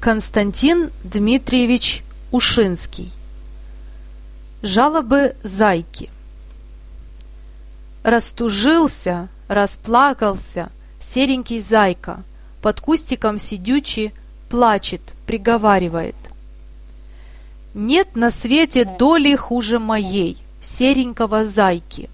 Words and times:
Константин 0.00 0.90
Дмитриевич 1.04 2.04
Ушинский 2.32 3.12
Жалобы 4.62 5.36
зайки 5.42 6.08
Растужился, 8.02 9.28
расплакался 9.46 10.70
серенький 11.00 11.60
зайка, 11.60 12.22
под 12.62 12.80
кустиком 12.80 13.38
сидючи, 13.38 14.14
плачет, 14.48 15.02
приговаривает. 15.26 16.16
Нет 17.74 18.16
на 18.16 18.30
свете 18.30 18.86
доли 18.86 19.36
хуже 19.36 19.78
моей, 19.78 20.38
серенького 20.62 21.44
зайки. 21.44 22.08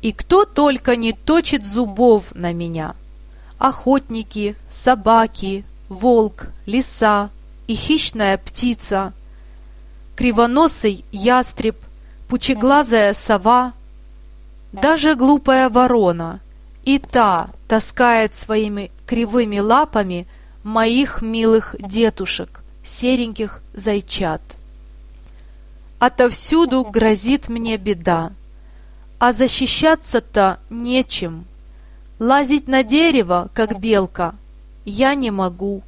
И 0.00 0.12
кто 0.12 0.46
только 0.46 0.96
не 0.96 1.12
точит 1.12 1.66
зубов 1.66 2.34
на 2.34 2.54
меня. 2.54 2.96
Охотники, 3.58 4.56
собаки, 4.70 5.66
волк, 5.88 6.48
лиса 6.66 7.30
и 7.66 7.74
хищная 7.74 8.38
птица, 8.38 9.12
кривоносый 10.16 11.04
ястреб, 11.12 11.76
пучеглазая 12.28 13.14
сова, 13.14 13.72
даже 14.72 15.14
глупая 15.14 15.68
ворона, 15.68 16.40
и 16.84 16.98
та 16.98 17.48
таскает 17.68 18.34
своими 18.34 18.90
кривыми 19.06 19.58
лапами 19.58 20.26
моих 20.62 21.22
милых 21.22 21.76
детушек, 21.78 22.62
сереньких 22.84 23.62
зайчат. 23.74 24.42
Отовсюду 25.98 26.84
грозит 26.84 27.48
мне 27.48 27.76
беда, 27.76 28.32
а 29.18 29.32
защищаться-то 29.32 30.60
нечем. 30.70 31.44
Лазить 32.18 32.68
на 32.68 32.82
дерево, 32.82 33.50
как 33.54 33.80
белка, 33.80 34.34
я 34.88 35.14
не 35.14 35.30
могу. 35.30 35.82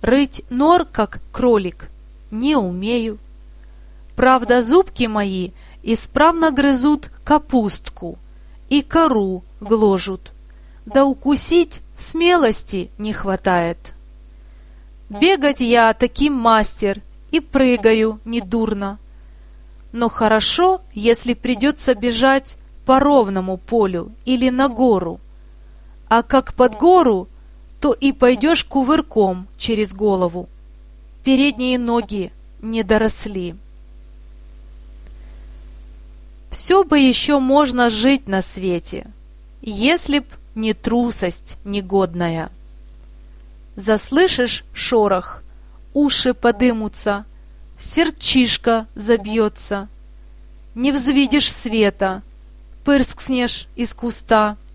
Рыть 0.00 0.42
нор, 0.50 0.84
как 0.84 1.20
кролик, 1.32 1.90
не 2.30 2.56
умею. 2.56 3.18
Правда, 4.16 4.62
зубки 4.62 5.04
мои 5.04 5.50
исправно 5.82 6.50
грызут 6.50 7.10
капустку 7.24 8.18
и 8.68 8.82
кору 8.82 9.44
гложут, 9.60 10.32
да 10.86 11.04
укусить 11.04 11.80
смелости 11.96 12.90
не 12.98 13.12
хватает. 13.12 13.94
Бегать 15.08 15.60
я 15.60 15.92
таким 15.94 16.34
мастер 16.34 17.00
и 17.30 17.40
прыгаю 17.40 18.20
недурно. 18.24 18.98
Но 19.92 20.08
хорошо, 20.08 20.82
если 20.92 21.34
придется 21.34 21.94
бежать 21.94 22.56
по 22.84 23.00
ровному 23.00 23.56
полю 23.56 24.12
или 24.24 24.50
на 24.50 24.68
гору. 24.68 25.20
А 26.08 26.22
как 26.22 26.54
под 26.54 26.74
гору 26.76 27.27
то 27.80 27.92
и 27.92 28.12
пойдешь 28.12 28.64
кувырком 28.64 29.46
через 29.56 29.94
голову. 29.94 30.48
Передние 31.24 31.78
ноги 31.78 32.32
не 32.60 32.82
доросли. 32.82 33.54
Все 36.50 36.82
бы 36.82 36.98
еще 36.98 37.38
можно 37.38 37.90
жить 37.90 38.26
на 38.26 38.42
свете, 38.42 39.06
если 39.60 40.20
б 40.20 40.26
не 40.54 40.74
трусость 40.74 41.56
негодная. 41.64 42.50
Заслышишь 43.76 44.64
шорох, 44.72 45.42
уши 45.94 46.34
подымутся, 46.34 47.26
сердчишка 47.78 48.86
забьется. 48.94 49.88
Не 50.74 50.90
взвидишь 50.90 51.52
света, 51.52 52.22
пырскнешь 52.84 53.68
из 53.76 53.94
куста— 53.94 54.56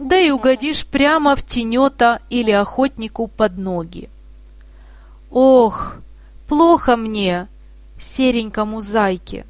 да 0.00 0.18
и 0.18 0.30
угодишь 0.30 0.86
прямо 0.86 1.36
в 1.36 1.42
тенета 1.42 2.20
или 2.30 2.50
охотнику 2.50 3.28
под 3.28 3.58
ноги. 3.58 4.08
Ох, 5.30 5.96
плохо 6.48 6.96
мне, 6.96 7.48
серенькому 8.00 8.80
зайке. 8.80 9.44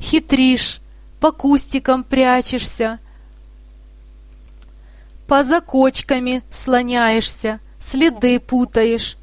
Хитришь, 0.00 0.80
по 1.20 1.30
кустикам 1.30 2.04
прячешься, 2.04 2.98
по 5.26 5.44
закочками 5.44 6.42
слоняешься, 6.50 7.60
следы 7.78 8.40
путаешь, 8.40 9.18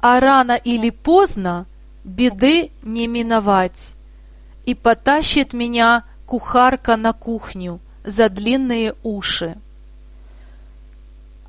а 0.00 0.20
рано 0.20 0.52
или 0.52 0.90
поздно 0.90 1.66
беды 2.04 2.70
не 2.84 3.08
миновать. 3.08 3.94
И 4.66 4.74
потащит 4.76 5.52
меня 5.52 6.04
кухарка 6.26 6.96
на 6.96 7.12
кухню 7.12 7.80
за 8.04 8.28
длинные 8.28 8.94
уши. 9.02 9.56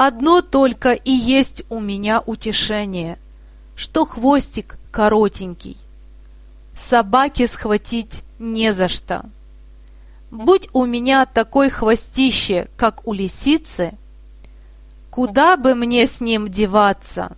Одно 0.04 0.42
только 0.42 0.94
и 0.94 1.12
есть 1.12 1.62
у 1.70 1.80
меня 1.80 2.24
утешение, 2.26 3.20
что 3.76 4.04
хвостик 4.04 4.80
коротенький. 4.90 5.78
Собаки 6.76 7.46
схватить 7.46 8.24
не 8.40 8.74
за 8.74 8.88
что. 8.88 9.24
Будь 10.32 10.68
у 10.74 10.86
меня 10.86 11.28
такой 11.28 11.70
хвостище, 11.70 12.68
как 12.78 13.08
у 13.08 13.14
лисицы, 13.14 13.96
куда 15.12 15.56
бы 15.56 15.76
мне 15.76 16.08
с 16.08 16.20
ним 16.20 16.50
деваться? 16.50 17.38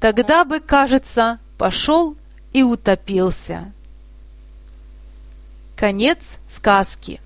Тогда 0.00 0.44
бы, 0.44 0.58
кажется, 0.58 1.38
пошел 1.56 2.16
и 2.52 2.64
утопился. 2.64 3.72
Конец 5.76 6.40
сказки. 6.48 7.20